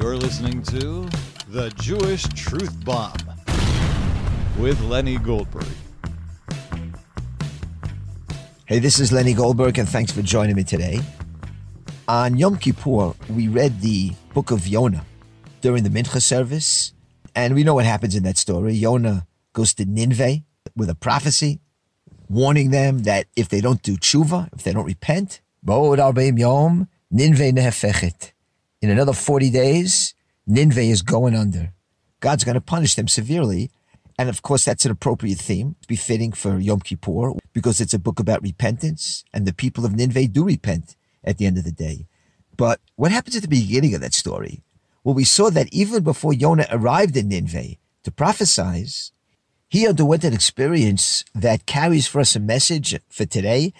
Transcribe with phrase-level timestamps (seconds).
[0.00, 1.08] You're listening to
[1.48, 3.16] The Jewish Truth Bomb
[4.56, 5.66] with Lenny Goldberg.
[8.66, 11.00] Hey, this is Lenny Goldberg, and thanks for joining me today.
[12.06, 15.04] On Yom Kippur, we read the book of Yonah
[15.62, 16.92] during the Mincha service,
[17.34, 18.74] and we know what happens in that story.
[18.74, 20.44] Yonah goes to Nineveh
[20.76, 21.58] with a prophecy,
[22.28, 27.50] warning them that if they don't do tshuva, if they don't repent, Bo'od Yom, Nineveh
[27.50, 28.30] nehefechet.
[28.80, 30.14] In another 40 days,
[30.46, 31.72] Nineveh is going under.
[32.20, 33.70] God's going to punish them severely.
[34.16, 38.20] And of course, that's an appropriate theme, befitting for Yom Kippur, because it's a book
[38.20, 42.06] about repentance, and the people of Nineveh do repent at the end of the day.
[42.56, 44.62] But what happens at the beginning of that story?
[45.02, 49.12] Well, we saw that even before Yonah arrived in Nineveh to prophesize,
[49.68, 53.72] he underwent an experience that carries for us a message for today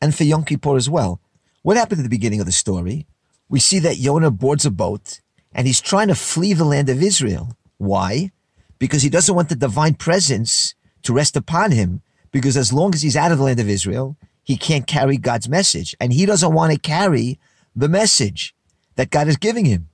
[0.00, 1.20] and for Yom Kippur as well.
[1.62, 3.06] What happened at the beginning of the story?
[3.50, 5.20] We see that Yonah boards a boat
[5.52, 7.56] and he's trying to flee the land of Israel.
[7.78, 8.30] Why?
[8.78, 12.00] Because he doesn't want the divine presence to rest upon him.
[12.30, 15.48] Because as long as he's out of the land of Israel, he can't carry God's
[15.48, 15.96] message.
[16.00, 17.40] And he doesn't want to carry
[17.74, 18.54] the message
[18.94, 19.88] that God is giving him.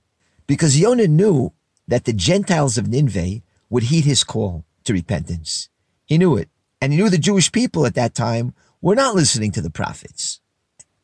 [0.45, 1.51] Because Yonah knew
[1.87, 5.69] that the Gentiles of Nineveh would heed his call to repentance.
[6.05, 6.49] He knew it.
[6.79, 10.41] And he knew the Jewish people at that time were not listening to the prophets.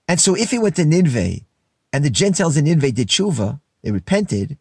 [0.07, 1.39] And so if he went to Nineveh
[1.93, 4.57] and the Gentiles in Nineveh did tshuva, they repented,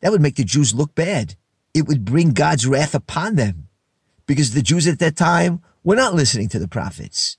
[0.00, 1.36] that would make the Jews look bad.
[1.72, 3.68] It would bring God's wrath upon them
[4.26, 7.38] because the Jews at that time were not listening to the prophets.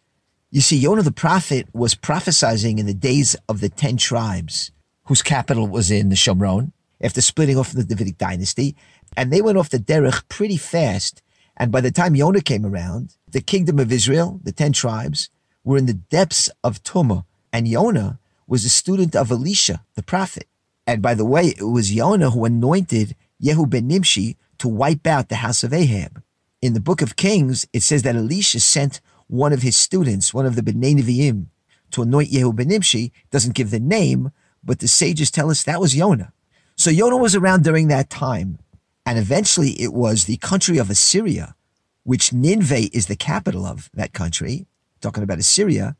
[0.49, 4.71] You see, Yonah the prophet was prophesying in the days of the 10 tribes
[5.05, 6.71] whose capital was in the Shomron
[7.02, 8.75] after splitting off from the Davidic dynasty.
[9.17, 11.21] And they went off the derech pretty fast.
[11.58, 15.30] And by the time Yonah came around, the kingdom of Israel, the 10 tribes,
[15.64, 17.25] were in the depths of Tumah.
[17.52, 20.47] And Yonah was a student of Elisha, the prophet.
[20.86, 25.30] And by the way, it was Yonah who anointed Yehu ben Nimshi to wipe out
[25.30, 26.22] the house of Ahab.
[26.61, 30.45] In the book of Kings, it says that Elisha sent one of his students, one
[30.45, 31.48] of the Bnei Nevi'im,
[31.92, 33.11] to anoint Yehu ben Nimshi.
[33.31, 34.31] Doesn't give the name,
[34.64, 36.33] but the sages tell us that was Yonah.
[36.75, 38.60] So Yonah was around during that time.
[39.05, 41.55] And eventually it was the country of Assyria,
[42.04, 44.65] which Nineveh is the capital of that country,
[45.02, 45.98] talking about Assyria.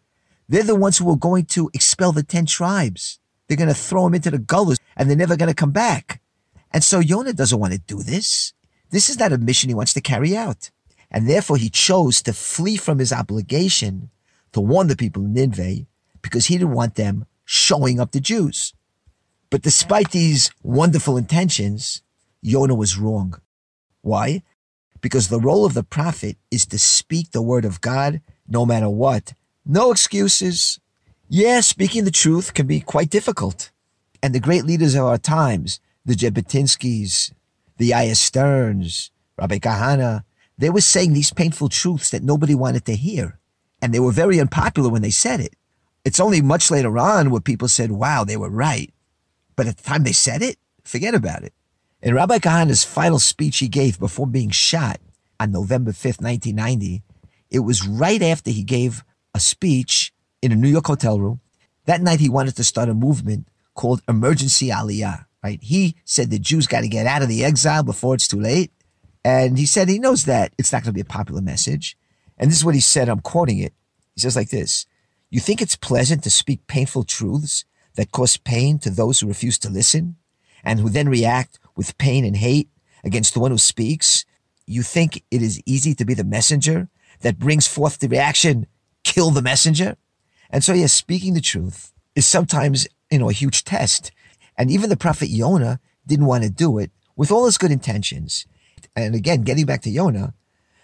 [0.48, 3.20] They're the ones who are going to expel the 10 tribes.
[3.48, 6.22] They're going to throw them into the gullahs and they're never going to come back.
[6.72, 8.54] And so Yonah doesn't want to do this.
[8.90, 10.72] This is not a mission he wants to carry out.
[11.12, 14.10] And therefore he chose to flee from his obligation
[14.54, 15.86] to warn the people of Nineveh
[16.22, 18.74] because he didn't want them showing up the Jews.
[19.50, 22.02] But despite these wonderful intentions,
[22.42, 23.40] Yonah was wrong.
[24.02, 24.42] Why?
[25.02, 28.90] Because the role of the prophet is to speak the word of God no matter
[28.90, 29.34] what.
[29.66, 30.80] No excuses.
[31.30, 33.72] Yeah, speaking the truth can be quite difficult.
[34.22, 37.32] And the great leaders of our times, the Jabotinskis,
[37.78, 40.24] the Yair Sterns, Rabbi Kahana,
[40.58, 43.40] they were saying these painful truths that nobody wanted to hear.
[43.82, 45.56] And they were very unpopular when they said it.
[46.04, 48.94] It's only much later on where people said, wow, they were right.
[49.56, 51.54] But at the time they said it, forget about it.
[52.02, 55.00] In Rabbi Kahana's final speech he gave before being shot
[55.40, 57.02] on November 5th, 1990,
[57.50, 61.40] it was right after he gave a speech in a New York hotel room.
[61.86, 65.60] That night he wanted to start a movement called Emergency Aliyah, right?
[65.62, 68.72] He said the Jews got to get out of the exile before it's too late.
[69.26, 71.98] And he said he knows that it's not going to be a popular message.
[72.38, 73.10] And this is what he said.
[73.10, 73.74] I'm quoting it.
[74.16, 74.86] He says like this.
[75.30, 79.58] You think it's pleasant to speak painful truths that cause pain to those who refuse
[79.60, 80.18] to listen
[80.64, 82.70] and who then react with pain and hate
[83.04, 84.26] against the one who speaks?
[84.66, 86.90] You think it is easy to be the messenger
[87.22, 88.68] that brings forth the reaction,
[89.04, 89.96] kill the messenger?
[90.50, 94.12] And so, yes, speaking the truth is sometimes, you know, a huge test.
[94.58, 98.46] And even the prophet Yonah didn't want to do it with all his good intentions.
[98.96, 100.34] And again, getting back to Yonah,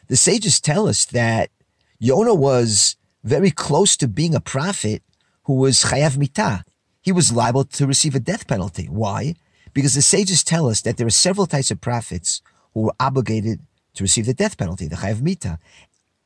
[0.08, 1.52] the sages tell us that
[2.00, 5.04] Yonah was very close to being a prophet
[5.44, 6.64] who was chayav mitah.
[7.02, 8.86] He was liable to receive a death penalty.
[8.86, 9.36] Why?
[9.74, 12.42] Because the sages tell us that there are several types of prophets
[12.74, 13.60] who were obligated
[13.96, 15.60] to receive the death penalty, the chayav mitah.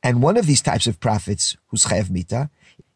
[0.04, 2.50] And one of these types of prophets, who's chayav mitah,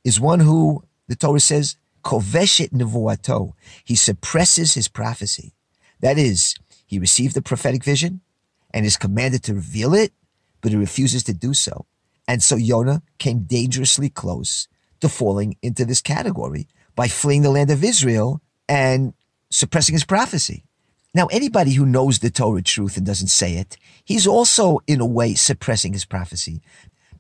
[0.05, 3.55] is one who the Torah says koveshet nevuato.
[3.83, 5.55] He suppresses his prophecy.
[6.01, 6.55] That is,
[6.87, 8.21] he received a prophetic vision
[8.75, 10.13] and is commanded to reveal it,
[10.61, 11.87] but he refuses to do so.
[12.29, 14.69] And so Yonah came dangerously close
[15.01, 19.15] to falling into this category by fleeing the land of Israel and
[19.51, 20.65] suppressing his prophecy.
[21.15, 25.07] Now, anybody who knows the Torah truth and doesn't say it, he's also, in a
[25.07, 26.61] way, suppressing his prophecy.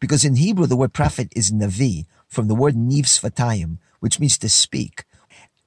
[0.01, 4.49] Because in Hebrew, the word prophet is navi, from the word niv which means to
[4.49, 5.05] speak.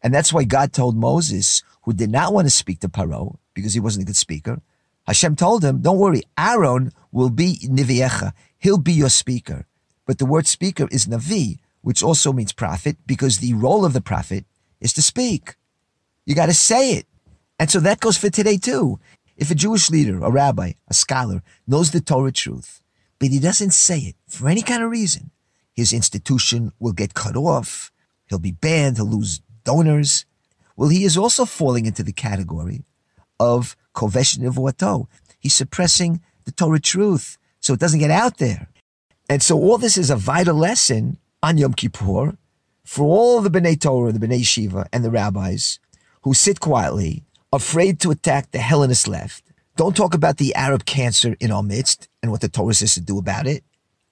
[0.02, 3.74] And that's why God told Moses, who did not want to speak to Paro because
[3.74, 4.62] he wasn't a good speaker,
[5.08, 8.34] Hashem told him, don't worry, Aaron will be Niviecha.
[8.58, 9.66] He'll be your speaker.
[10.06, 14.02] But the word speaker is Navi, which also means prophet, because the role of the
[14.02, 14.46] prophet
[14.80, 15.56] is to speak.
[16.26, 17.08] You got to say it.
[17.60, 19.00] And so that goes for today too.
[19.38, 22.82] If a Jewish leader, a rabbi, a scholar knows the Torah truth,
[23.20, 25.32] but he doesn't say it for any kind of reason,
[25.74, 27.92] his institution will get cut off.
[28.28, 28.98] He'll be banned.
[28.98, 30.26] He'll lose donors.
[30.76, 32.84] Well, he is also falling into the category
[33.40, 35.08] of kovesh nevuato.
[35.40, 38.70] He's suppressing the Torah truth so it doesn't get out there.
[39.30, 42.38] And so all this is a vital lesson on Yom Kippur
[42.86, 45.80] for all the B'nai Torah, the B'nai Shiva, and the rabbis
[46.24, 49.44] who sit quietly, afraid to attack the Hellenist left.
[49.76, 53.02] Don't talk about the Arab cancer in our midst and what the Torah says to
[53.02, 53.64] do about it.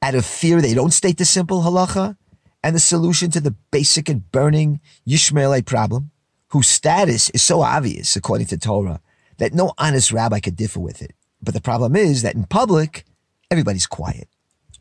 [0.01, 2.16] Out of fear, they don't state the simple halacha
[2.63, 6.12] and the solution to the basic and burning Yishmaelite problem,
[6.50, 9.01] whose status is so obvious according to Torah
[9.38, 11.13] that no honest rabbi could differ with it.
[11.42, 13.06] But the problem is that in public,
[13.51, 14.30] everybody's quiet.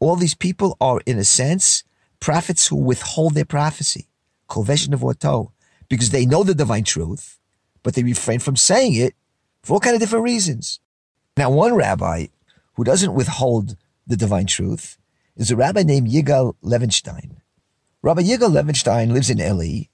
[0.00, 1.82] All these people are, in a sense,
[2.20, 4.08] prophets who withhold their prophecy,
[4.48, 5.50] kovesh nevuato,
[5.88, 7.38] because they know the divine truth,
[7.82, 9.14] but they refrain from saying it
[9.62, 10.80] for all kind of different reasons.
[11.36, 12.26] Now, one rabbi
[12.74, 13.76] who doesn't withhold
[14.06, 14.97] the divine truth
[15.38, 17.36] is a rabbi named Yigal Levenstein.
[18.02, 19.84] Rabbi Yigal Levenstein lives in Eli.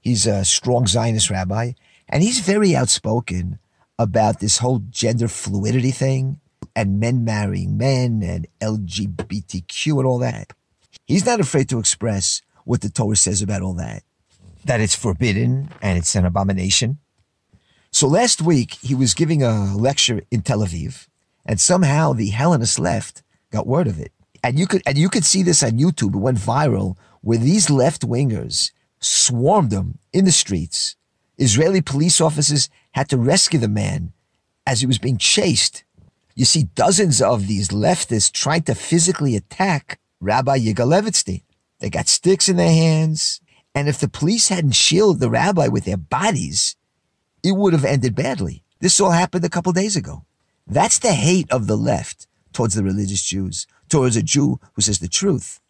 [0.00, 1.72] He's a strong Zionist rabbi,
[2.08, 3.58] and he's very outspoken
[3.98, 6.40] about this whole gender fluidity thing
[6.74, 10.52] and men marrying men and LGBTQ and all that.
[11.04, 14.04] He's not afraid to express what the Torah says about all that,
[14.64, 16.98] that it's forbidden and it's an abomination.
[17.90, 21.08] So last week, he was giving a lecture in Tel Aviv,
[21.44, 24.12] and somehow the Hellenist left got word of it.
[24.42, 26.14] And you could and you could see this on YouTube.
[26.14, 30.96] It went viral where these left wingers swarmed him in the streets.
[31.38, 34.12] Israeli police officers had to rescue the man
[34.66, 35.84] as he was being chased.
[36.34, 41.42] You see dozens of these leftists trying to physically attack Rabbi Yigal Levenstein.
[41.80, 43.40] They got sticks in their hands.
[43.74, 46.76] And if the police hadn't shielded the rabbi with their bodies,
[47.42, 48.62] it would have ended badly.
[48.80, 50.24] This all happened a couple days ago.
[50.66, 54.98] That's the hate of the left towards the religious Jews, towards a Jew who says
[54.98, 55.60] the truth.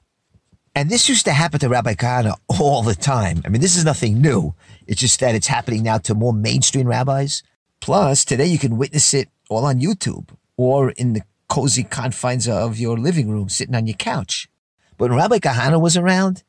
[0.74, 3.42] And this used to happen to Rabbi Kahana all the time.
[3.44, 4.54] I mean, this is nothing new.
[4.86, 7.42] It's just that it's happening now to more mainstream rabbis.
[7.80, 12.78] Plus, today you can witness it all on YouTube or in the cozy confines of
[12.78, 14.48] your living room, sitting on your couch.
[14.96, 16.42] But when Rabbi Kahana was around,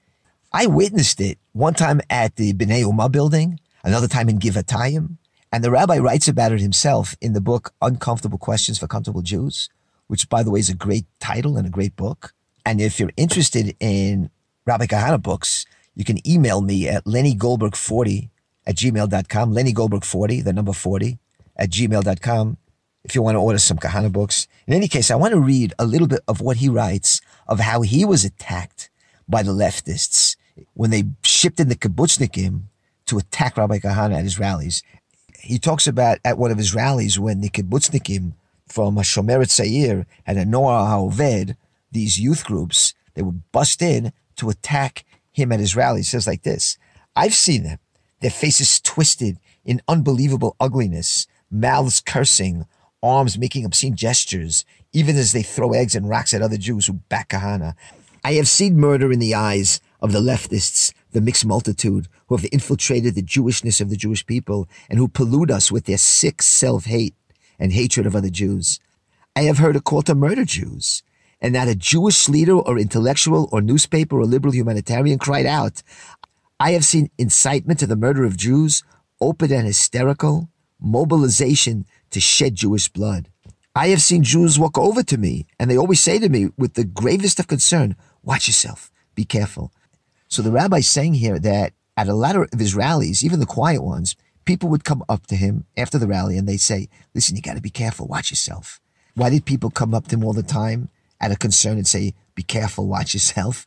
[0.53, 5.17] I witnessed it one time at the Bnei Ummah building, another time in Givatayim.
[5.51, 9.69] And the rabbi writes about it himself in the book Uncomfortable Questions for Comfortable Jews,
[10.13, 12.35] which, by the way, is a great title and a great book.
[12.67, 14.29] And if you're interested in
[14.63, 15.65] Rabbi Kahana books,
[15.95, 18.29] you can email me at lennygoldberg40
[18.67, 21.17] at gmail.com, Lenny Goldberg 40, the number 40
[21.57, 22.57] at gmail.com.
[23.03, 24.47] If you want to order some Kahana books.
[24.67, 27.59] In any case, I want to read a little bit of what he writes of
[27.59, 28.91] how he was attacked
[29.27, 30.35] by the leftists
[30.75, 32.65] when they shipped in the kibbutznikim
[33.07, 34.83] to attack Rabbi Kahana at his rallies.
[35.39, 38.33] He talks about at one of his rallies when the kibbutznikim
[38.67, 41.55] from Hashomer Hatzair and HaNoar HaOved,
[41.91, 45.99] these youth groups, they would bust in to attack him at his rally.
[45.99, 46.77] He says like this,
[47.15, 47.79] I've seen them,
[48.21, 52.65] their faces twisted in unbelievable ugliness, mouths cursing,
[53.01, 56.93] arms making obscene gestures, even as they throw eggs and rocks at other Jews who
[56.93, 57.75] back Kahana.
[58.23, 62.47] I have seen murder in the eyes of the leftists, the mixed multitude who have
[62.51, 67.13] infiltrated the Jewishness of the Jewish people and who pollute us with their sick self-hate
[67.59, 68.79] and hatred of other Jews.
[69.35, 71.03] I have heard a call to murder Jews,
[71.41, 75.83] and not a Jewish leader or intellectual or newspaper or liberal humanitarian cried out.
[76.59, 78.83] I have seen incitement to the murder of Jews,
[79.19, 83.29] open and hysterical, mobilization to shed Jewish blood.
[83.75, 86.75] I have seen Jews walk over to me, and they always say to me with
[86.75, 89.71] the gravest of concern, Watch yourself, be careful.
[90.27, 93.83] So the rabbi's saying here that at a lot of his rallies, even the quiet
[93.83, 97.41] ones, people would come up to him after the rally and they say, Listen, you
[97.41, 98.79] got to be careful, watch yourself.
[99.15, 100.89] Why did people come up to him all the time
[101.21, 103.65] out of concern and say, Be careful, watch yourself?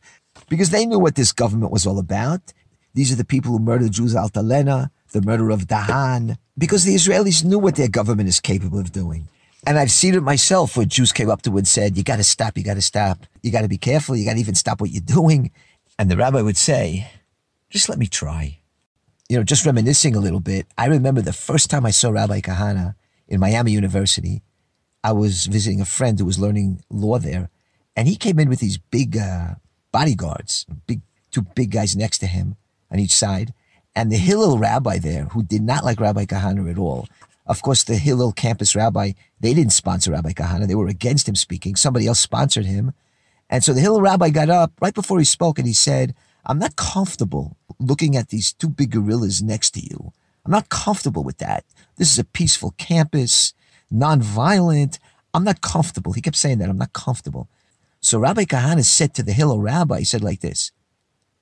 [0.49, 2.53] Because they knew what this government was all about.
[2.93, 7.43] These are the people who murdered Jews Altalena, the murder of Dahan, because the Israelis
[7.43, 9.27] knew what their government is capable of doing.
[9.65, 12.17] And I've seen it myself where Jews came up to him and said, You got
[12.17, 13.25] to stop, you got to stop.
[13.41, 15.51] You got to be careful, you got to even stop what you're doing.
[15.99, 17.09] And the rabbi would say,
[17.69, 18.59] Just let me try.
[19.29, 22.39] You know, just reminiscing a little bit, I remember the first time I saw Rabbi
[22.39, 22.95] Kahana
[23.27, 24.41] in Miami University.
[25.03, 27.49] I was visiting a friend who was learning law there,
[27.95, 29.55] and he came in with these big uh,
[29.91, 32.55] bodyguards, big two big guys next to him
[32.89, 33.53] on each side.
[33.95, 37.07] And the Hillel rabbi there, who did not like Rabbi Kahana at all,
[37.47, 40.67] of course, the Hillel campus rabbi, they didn't sponsor Rabbi Kahana.
[40.67, 41.75] They were against him speaking.
[41.75, 42.93] Somebody else sponsored him.
[43.49, 46.13] And so the Hillel rabbi got up right before he spoke and he said,
[46.47, 50.13] I'm not comfortable looking at these two big gorillas next to you.
[50.45, 51.65] I'm not comfortable with that.
[51.97, 53.53] This is a peaceful campus,
[53.93, 54.97] nonviolent.
[55.33, 56.13] I'm not comfortable.
[56.13, 56.69] He kept saying that.
[56.69, 57.49] I'm not comfortable.
[57.99, 60.71] So Rabbi Kahana said to the Hillel rabbi, he said like this,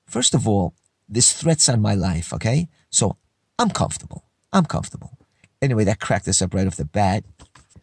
[0.06, 0.74] first of all,
[1.08, 2.68] this threats on my life, okay?
[2.90, 3.16] So
[3.60, 4.24] I'm comfortable.
[4.52, 5.16] I'm comfortable.
[5.62, 7.24] Anyway, that cracked us up right off the bat.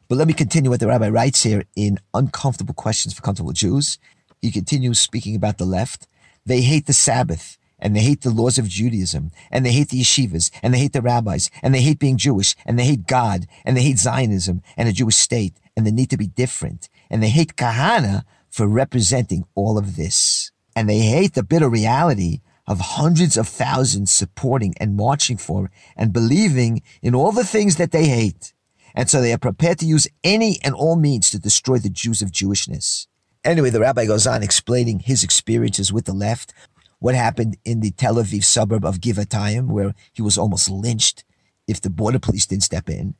[0.10, 3.98] But let me continue what the rabbi writes here in Uncomfortable Questions for Comfortable Jews.
[4.42, 6.08] He continues speaking about the left.
[6.46, 10.00] They hate the Sabbath and they hate the laws of Judaism, and they hate the
[10.00, 13.46] yeshivas, and they hate the rabbis, and they hate being Jewish, and they hate God,
[13.66, 17.22] and they hate Zionism and the Jewish state, and the need to be different, and
[17.22, 20.52] they hate Kahana for representing all of this.
[20.78, 26.14] And they hate the bitter reality of hundreds of thousands supporting and marching for and
[26.14, 28.54] believing in all the things that they hate.
[28.96, 32.22] And so they are prepared to use any and all means to destroy the Jews
[32.22, 33.08] of Jewishness.
[33.44, 36.54] Anyway, the rabbi goes on explaining his experiences with the left,
[37.00, 41.26] what happened in the Tel Aviv suburb of Givatayim, where he was almost lynched
[41.68, 43.16] if the border police didn't step in.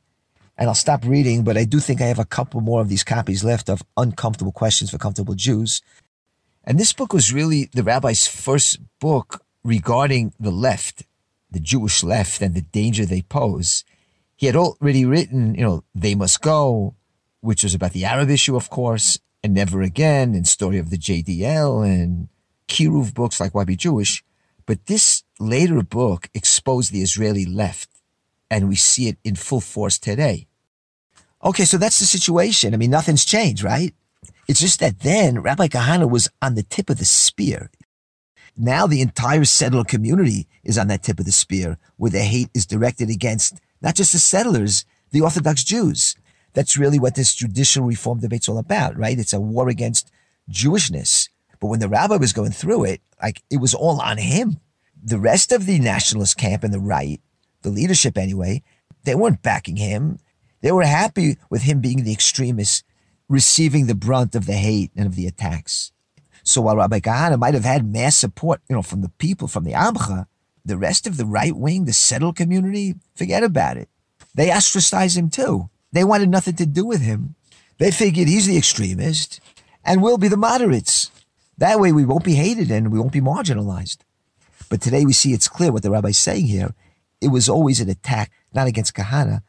[0.56, 3.04] And I'll stop reading, but I do think I have a couple more of these
[3.04, 5.82] copies left of Uncomfortable Questions for Comfortable Jews.
[6.62, 11.02] And this book was really the rabbi's first book regarding the left,
[11.50, 13.84] the Jewish left, and the danger they pose.
[14.36, 16.94] He had already written, you know, They Must Go,
[17.40, 20.96] which was about the Arab issue, of course, and Never Again, and Story of the
[20.96, 22.28] JDL, and
[22.66, 24.24] Kiruv books like Why Be Jewish.
[24.64, 27.90] But this later book exposed the Israeli left,
[28.50, 30.46] and we see it in full force today.
[31.44, 32.72] Okay, so that's the situation.
[32.72, 33.92] I mean, nothing's changed, right?
[34.48, 37.70] It's just that then Rabbi Kahana was on the tip of the spear.
[38.56, 42.48] Now the entire settler community is on that tip of the spear where the hate
[42.54, 46.16] is directed against not just the settlers, the Orthodox Jews.
[46.54, 49.18] That's really what this judicial reform debate's all about, right?
[49.18, 50.10] It's a war against
[50.50, 51.28] Jewishness.
[51.60, 54.60] But when the rabbi was going through it, like it was all on him.
[55.02, 57.20] The rest of the nationalist camp and the right,
[57.62, 58.62] the leadership anyway,
[59.04, 60.18] they weren't backing him.
[60.62, 62.84] They were happy with him being the extremist
[63.28, 65.92] receiving the brunt of the hate and of the attacks.
[66.42, 69.64] So while Rabbi Kahana might have had mass support, you know, from the people, from
[69.64, 70.26] the Amcha,
[70.64, 73.88] the rest of the right wing, the settled community, forget about it.
[74.34, 75.70] They ostracized him too.
[75.94, 77.36] They wanted nothing to do with him.
[77.78, 79.40] They figured he's the extremist
[79.84, 81.12] and we'll be the moderates.
[81.56, 83.98] That way we won't be hated and we won't be marginalized.
[84.68, 86.74] But today we see it's clear what the rabbi's saying here.
[87.20, 89.42] It was always an attack, not against Kahana,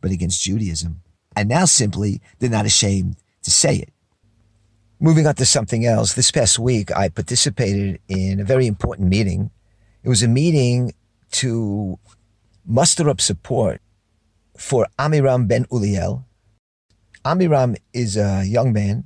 [0.00, 1.02] but against Judaism.
[1.36, 3.92] And now simply, they're not ashamed to say it.
[4.98, 9.52] Moving on to something else, this past week I participated in a very important meeting.
[10.02, 10.92] It was a meeting
[11.32, 12.00] to
[12.66, 13.80] muster up support
[14.56, 16.24] for Amiram ben Uliel.
[17.24, 19.04] Amiram is a young man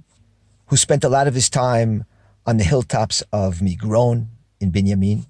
[0.66, 2.04] who spent a lot of his time
[2.46, 4.26] on the hilltops of Migron
[4.60, 5.26] in Binyamin.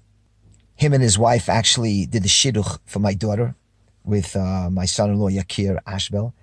[0.75, 3.55] Him and his wife actually did the shidduch for my daughter
[4.03, 6.33] with uh, my son-in-law Yakir Ashbel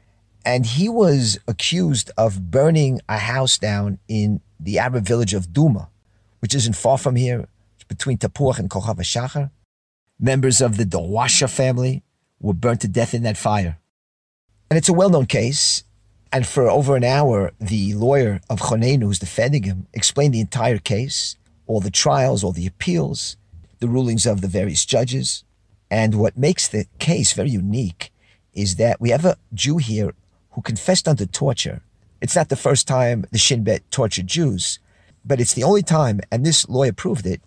[0.46, 5.90] and he was accused of burning a house down in the Arab village of Duma,
[6.38, 7.48] which isn't far from here,
[7.88, 9.50] between Tapuach and Kochav Shachar.
[10.20, 12.04] Members of the Dawabsheh family
[12.40, 13.78] were burnt to death in that fire.
[14.70, 15.84] And it's a well-known case.
[16.32, 20.78] And for over an hour, the lawyer of Chonenu, who's defending him, explained the entire
[20.78, 23.36] case, all the trials, all the appeals,
[23.78, 25.44] the rulings of the various judges.
[25.90, 28.12] And what makes the case very unique
[28.52, 30.14] is that we have a Jew here
[30.50, 31.82] who confessed under torture.
[32.20, 34.80] It's not the first time the Shin Bet tortured Jews,
[35.24, 37.40] but it's the only time, and this lawyer proved it,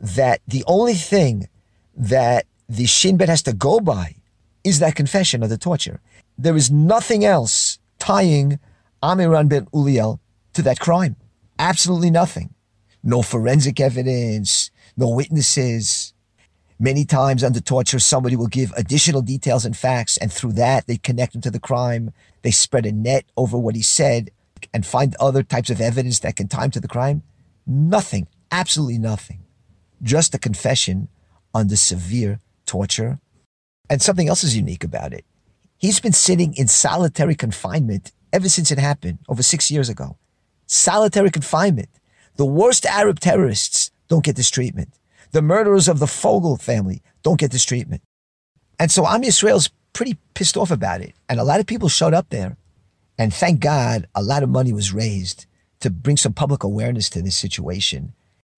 [0.00, 1.48] that the only thing
[1.94, 4.15] that the Shin Bet has to go by
[4.66, 6.00] is that confession of the torture.
[6.36, 8.58] There is nothing else tying
[9.02, 10.18] Amiram ben Uliel
[10.54, 11.16] to that crime.
[11.58, 12.54] Absolutely nothing.
[13.02, 16.14] No forensic evidence, no witnesses,
[16.78, 20.98] Many times under torture, somebody will give additional details and facts, and through that, they
[20.98, 22.12] connect him to the crime.
[22.42, 24.30] They spread a net over what he said
[24.74, 27.22] and find other types of evidence that can tie him to the crime.
[27.66, 29.42] Nothing, absolutely nothing.
[30.02, 31.08] Just a confession
[31.54, 33.20] under severe torture.
[33.88, 35.24] And something else is unique about it.
[35.78, 40.16] He's been sitting in solitary confinement ever since it happened over six years ago.
[40.66, 41.88] Solitary confinement.
[42.36, 44.94] The worst Arab terrorists don't get this treatment.
[45.32, 48.02] The murderers of the Fogel family don't get this treatment.
[48.78, 51.14] And so Am Yisrael's pretty pissed off about it.
[51.28, 52.56] And a lot of people showed up there.
[53.18, 55.46] And thank God a lot of money was raised
[55.80, 58.12] to bring some public awareness to this situation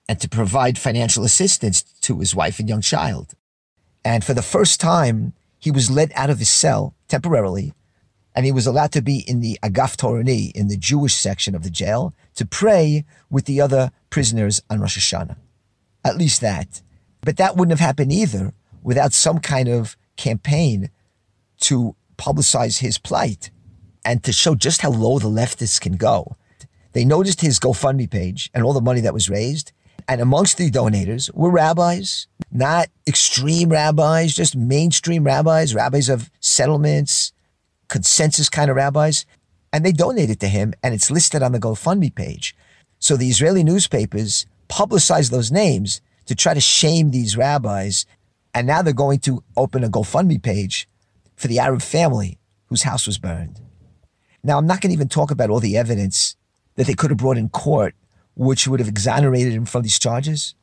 [0.08, 3.34] and to provide financial assistance to his wife and young child.
[4.08, 7.74] And for the first time, he was let out of his cell temporarily,
[8.34, 11.62] and he was allowed to be in the Agaf Torani, in the Jewish section of
[11.62, 15.36] the jail, to pray with the other prisoners on Rosh Hashanah.
[16.06, 16.80] At least that.
[17.20, 20.88] But that wouldn't have happened either without some kind of campaign
[21.60, 23.50] to publicize his plight
[24.06, 26.34] and to show just how low the leftists can go.
[26.92, 29.72] They noticed his GoFundMe page and all the money that was raised.
[30.08, 37.32] And amongst the donators were rabbis, not extreme rabbis, just mainstream rabbis, rabbis of settlements,
[37.88, 39.26] consensus kind of rabbis.
[39.70, 42.56] And they donated to him, and it's listed on the GoFundMe page.
[42.98, 48.06] So the Israeli newspapers publicized those names to try to shame these rabbis.
[48.54, 50.88] And now they're going to open a GoFundMe page
[51.36, 53.60] for the Arab family whose house was burned.
[54.42, 56.34] Now, I'm not going to even talk about all the evidence
[56.76, 57.94] that they could have brought in court,
[58.38, 60.54] which would have exonerated him from these charges.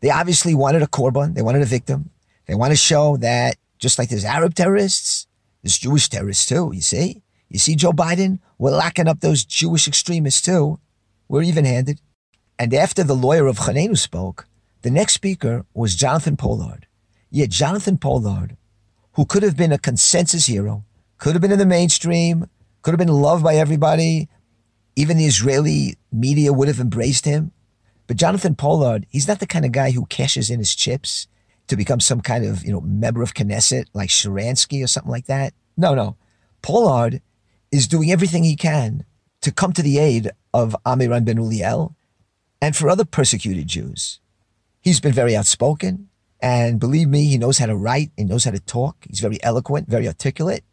[0.00, 2.10] They obviously wanted a korban, they wanted a victim.
[2.46, 5.26] They want to show that just like there's Arab terrorists,
[5.62, 7.22] there's Jewish terrorists too, you see?
[7.50, 10.80] You see, Joe Biden, we're locking up those Jewish extremists too.
[11.28, 12.00] We're even handed.
[12.58, 14.46] And after the lawyer of Honenu spoke,
[14.80, 16.86] the next speaker was Jonathan Pollard.
[17.30, 18.56] Yet Jonathan Pollard,
[19.12, 20.86] who could have been a consensus hero,
[21.18, 22.48] could have been in the mainstream,
[22.80, 24.30] could have been loved by everybody,
[24.98, 27.52] even the Israeli media would have embraced him.
[28.08, 31.28] But Jonathan Pollard, he's not the kind of guy who cashes in his chips
[31.68, 35.26] to become some kind of, you know, member of Knesset like Sharansky or something like
[35.26, 35.54] that.
[35.76, 36.16] No, no.
[36.62, 37.22] Pollard
[37.70, 39.04] is doing everything he can
[39.42, 41.94] to come to the aid of Amiram ben Uliel
[42.60, 44.18] and for other persecuted Jews.
[44.80, 46.08] He's been very outspoken,
[46.40, 48.96] and believe me, he knows how to write, he knows how to talk.
[49.08, 50.64] He's very eloquent, very articulate.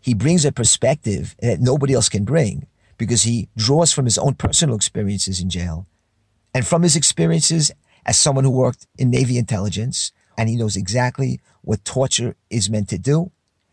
[0.00, 4.34] He brings a perspective that nobody else can bring because he draws from his own
[4.34, 5.86] personal experiences in jail
[6.54, 7.70] and from his experiences
[8.06, 10.12] as someone who worked in Navy intelligence.
[10.36, 13.30] And he knows exactly what torture is meant to do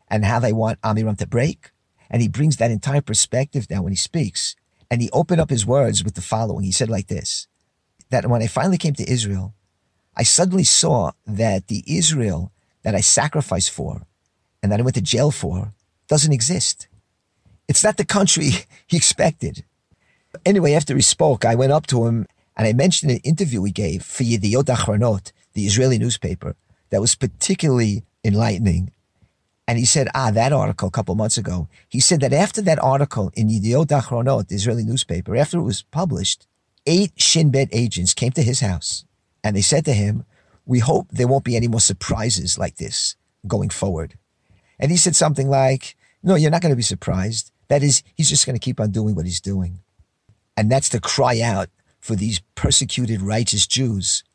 [0.09, 1.71] and how they want Amiram to break.
[2.09, 4.55] And he brings that entire perspective down when he speaks.
[4.89, 6.65] And he opened up his words with the following.
[6.65, 7.47] He said like this,
[8.09, 9.53] that when I finally came to Israel,
[10.15, 12.51] I suddenly saw that the Israel
[12.83, 14.05] that I sacrificed for
[14.61, 15.73] and that I went to jail for
[16.07, 16.87] doesn't exist.
[17.71, 18.49] It's not the country
[18.87, 19.63] he expected.
[20.45, 23.71] Anyway, after he spoke, I went up to him and I mentioned an interview he
[23.71, 26.57] gave for Yediot Achronot, the Israeli newspaper,
[26.89, 28.91] that was particularly enlightening.
[29.69, 31.69] And he said, ah, that article a couple months ago.
[31.87, 35.81] He said that after that article in Yediot Achronot, the Israeli newspaper, after it was
[35.81, 36.47] published,
[36.85, 39.05] eight Shin Bet agents came to his house
[39.45, 40.25] and they said to him,
[40.65, 43.15] we hope there won't be any more surprises like this
[43.47, 44.17] going forward.
[44.77, 47.50] And he said something like, no, you're not going to be surprised.
[47.71, 49.79] That is, he's just going to keep on doing what he's doing.
[50.57, 51.69] And that's the cry out
[52.01, 54.25] for these persecuted righteous Jews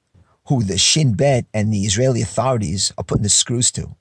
[0.46, 3.94] who the Shin Bet and the Israeli authorities are putting the screws to.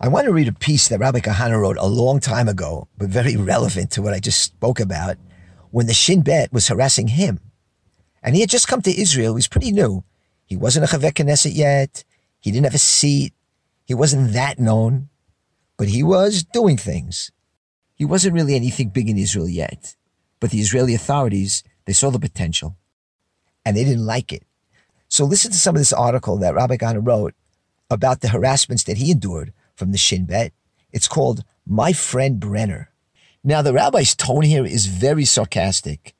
[0.00, 3.10] I want to read a piece that Rabbi Kahana wrote a long time ago, but
[3.10, 5.18] very relevant to what I just spoke about,
[5.70, 7.38] when the Shin Bet was harassing him.
[8.24, 9.34] And he had just come to Israel.
[9.34, 10.02] He was pretty new.
[10.46, 12.02] He wasn't a Chaver Knesset yet.
[12.40, 13.34] He didn't have a seat.
[13.84, 15.10] He wasn't that known,
[15.76, 17.30] but he was doing things.
[17.94, 19.96] He wasn't really anything big in Israel yet,
[20.40, 22.76] but the Israeli authorities, they saw the potential
[23.64, 24.44] and they didn't like it.
[25.08, 27.34] So listen to some of this article that Rabbi Kahana wrote
[27.90, 30.52] about the harassments that he endured from the Shin Bet.
[30.92, 32.90] It's called My Friend Brenner.
[33.44, 36.14] Now, the rabbi's tone here is very sarcastic.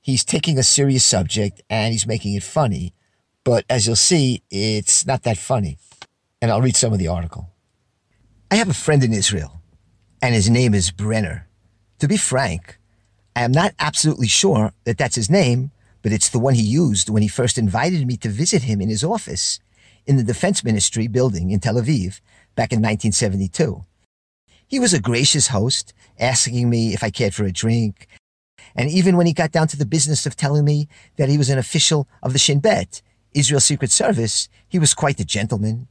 [0.00, 2.94] He's taking a serious subject and he's making it funny.
[3.44, 5.78] But as you'll see, it's not that funny.
[6.40, 7.50] And I'll read some of the article.
[8.50, 9.57] I have a friend in Israel
[10.20, 11.46] and his name is Brenner.
[12.00, 12.78] To be frank,
[13.36, 15.70] I am not absolutely sure that that's his name,
[16.02, 18.88] but it's the one he used when he first invited me to visit him in
[18.88, 19.60] his office
[20.06, 22.20] in the Defense Ministry building in Tel Aviv
[22.56, 23.84] back in 1972.
[24.66, 28.06] He was a gracious host, asking me if I cared for a drink.
[28.74, 31.50] And even when he got down to the business of telling me that he was
[31.50, 33.02] an official of the Shin Bet,
[33.34, 35.88] Israel Secret Service, he was quite the gentleman.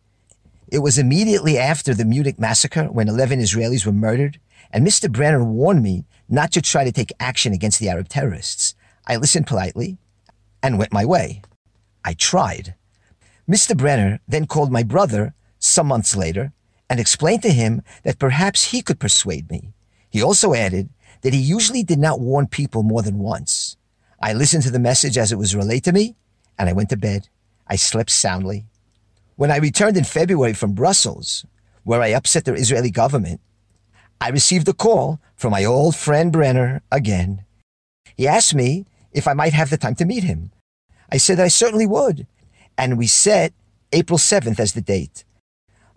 [0.70, 4.40] It was immediately after the Munich massacre when 11 Israelis were murdered,
[4.72, 5.10] and Mr.
[5.10, 8.76] Brenner warned me not to try to take action against the Arab terrorists.
[9.08, 9.98] I listened politely
[10.62, 11.42] and went my way.
[12.04, 12.76] I tried.
[13.50, 13.78] Mr.
[13.78, 16.52] Brenner then called my brother some months later
[16.90, 19.74] and explained to him that perhaps he could persuade me.
[20.10, 20.90] He also added
[21.22, 23.78] that he usually did not warn people more than once.
[24.22, 26.16] I listened to the message as it was relayed to me,
[26.60, 27.30] and I went to bed.
[27.68, 28.66] I slept soundly.
[29.38, 31.46] When I returned in February from Brussels,
[31.84, 33.40] where I upset the Israeli government,
[34.20, 37.46] I received a call from my old friend Brenner again.
[38.16, 40.50] He asked me if I might have the time to meet him.
[41.12, 42.26] I said I certainly would,
[42.80, 43.54] and we set
[43.94, 45.24] April 7th as the date.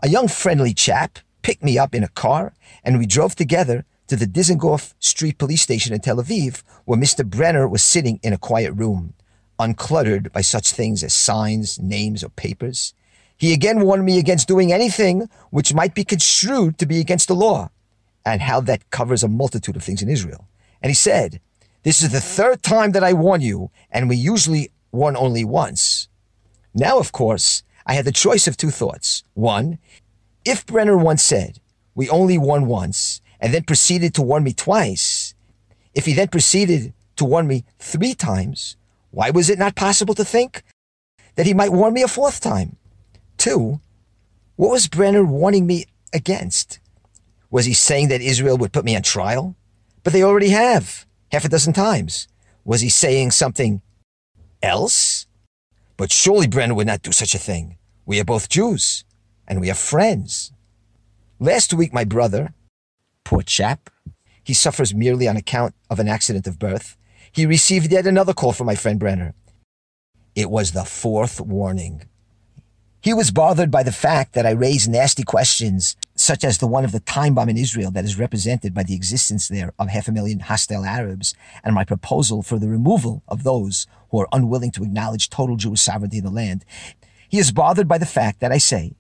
[0.00, 2.53] A young friendly chap picked me up in a car
[2.85, 7.24] and we drove together to the Dizengoff Street police station in Tel Aviv where Mr.
[7.24, 9.14] Brenner was sitting in a quiet room,
[9.59, 12.92] uncluttered by such things as signs, names, or papers.
[13.40, 17.35] He again warned me against doing anything which might be construed to be against the
[17.35, 17.70] law
[18.22, 20.46] and how that covers a multitude of things in Israel.
[20.83, 21.40] And he said,
[21.83, 26.07] This is the third time that I warn you, and we usually warn only once.
[26.74, 29.24] Now, of course, I had the choice of two thoughts.
[29.33, 29.79] One,
[30.44, 31.61] if Brenner once said,
[31.94, 35.35] we only warn once, and then proceeded to warn me twice,
[35.94, 38.76] if he then proceeded to warn me three times,
[39.12, 40.62] why was it not possible to think
[41.37, 42.76] that he might warn me a fourth time?
[43.40, 43.81] Two,
[44.57, 46.79] what was Brenner warning me against?
[47.50, 49.57] Was he saying that Israel would put me on trial?
[50.05, 52.29] But they already have, half a dozen times.
[52.66, 53.81] Was he saying something
[54.62, 55.26] else?
[55.96, 57.79] But surely Brenner would not do such a thing.
[58.05, 59.05] We are both Jews,
[59.48, 60.53] and we are friends.
[61.38, 62.53] Last week, my brother,
[63.24, 63.88] poor chap,
[64.44, 66.98] he suffers merely on account of an accident of birth.
[67.33, 69.33] He received yet another call from my friend Brenner.
[70.35, 72.03] It was the fourth warning.
[73.02, 76.84] He was bothered by the fact that I raised nasty questions, such as the one
[76.84, 80.06] of the time bomb in Israel that is represented by the existence there of half
[80.06, 81.34] a million hostile Arabs,
[81.64, 85.80] and my proposal for the removal of those who are unwilling to acknowledge total Jewish
[85.80, 86.66] sovereignty in the land.
[87.26, 88.92] He is bothered by the fact that I say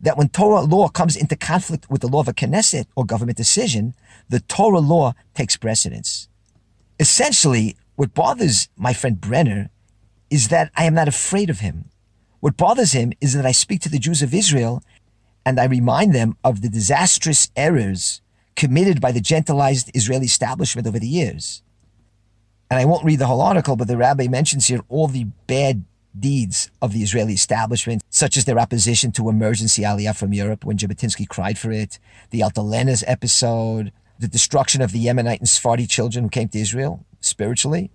[0.00, 3.36] that when Torah law comes into conflict with the law of a Knesset or government
[3.36, 3.94] decision,
[4.30, 6.26] the Torah law takes precedence.
[6.98, 9.68] Essentially, what bothers my friend Brenner
[10.30, 11.90] is that I am not afraid of him.
[12.42, 14.82] What bothers him is that I speak to the Jews of Israel
[15.46, 18.20] and I remind them of the disastrous errors
[18.56, 21.62] committed by the gentilized Israeli establishment over the years.
[22.68, 25.84] And I won't read the whole article, but the rabbi mentions here all the bad
[26.18, 30.76] deeds of the Israeli establishment, such as their opposition to emergency aliyah from Europe when
[30.76, 32.00] Jabotinsky cried for it,
[32.30, 37.06] the Altalenas episode, the destruction of the Yemenite and Sephardi children who came to Israel
[37.20, 37.92] spiritually.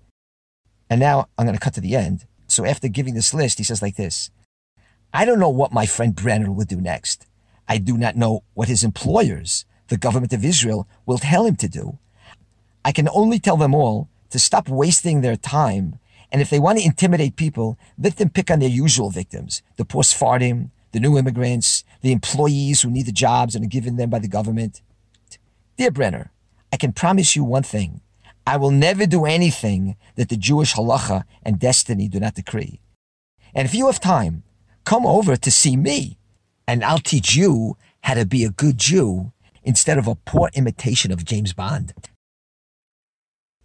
[0.90, 2.26] And now I'm going to cut to the end.
[2.48, 4.32] So after giving this list, he says like this
[5.14, 7.26] I don't know what my friend Brenner will do next.
[7.68, 11.68] I do not know what his employers, the government of Israel, will tell him to
[11.68, 11.98] do.
[12.86, 16.00] I can only tell them all to stop wasting their time
[16.32, 19.86] and if they want to intimidate people, let them pick on their usual victims the
[19.86, 24.10] poor Sephardim, the new immigrants, the employees who need the jobs and are given them
[24.10, 24.82] by the government.
[25.78, 26.32] Dear Brenner,
[26.72, 28.02] I can promise you one thing.
[28.46, 32.80] I will never do anything that the Jewish halacha and destiny do not decree.
[33.54, 34.44] And if you have time,
[34.88, 36.18] come over to see me,
[36.66, 41.12] and I'll teach you how to be a good Jew instead of a poor imitation
[41.12, 41.94] of James Bond.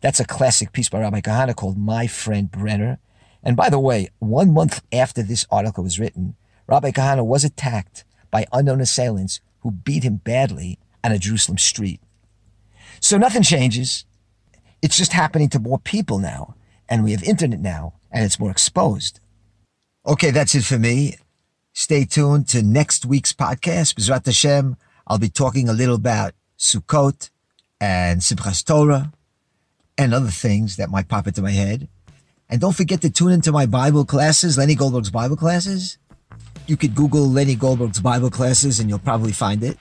[0.00, 2.98] That's a classic piece by Rabbi Kahana called My Friend Brenner.
[3.40, 6.34] And by the way, one month after this article was written,
[6.66, 12.00] Rabbi Kahana was attacked by unknown assailants who beat him badly on a Jerusalem street.
[12.98, 14.06] So nothing changes.
[14.82, 16.56] It's just happening to more people now.
[16.88, 19.20] And we have internet now, and it's more exposed.
[20.04, 21.14] Okay, that's it for me.
[21.74, 23.94] Stay tuned to next week's podcast.
[23.94, 27.30] B'ezrat Hashem, I'll be talking a little about Sukkot
[27.80, 29.12] and Simchas Torah
[29.96, 31.86] and other things that might pop into my head.
[32.48, 35.98] And don't forget to tune into my Bible classes, Lenny Goldberg's Bible classes.
[36.66, 39.78] You could Google Lenny Goldberg's Bible classes and you'll probably find it.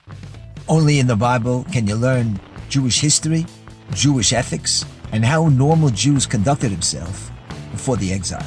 [0.68, 3.44] Only in the Bible can you learn Jewish history,
[3.90, 7.28] Jewish ethics, and how normal Jews conducted themselves
[7.72, 8.46] before the exile.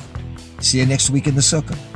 [0.59, 1.94] See you next week in the Sukkah.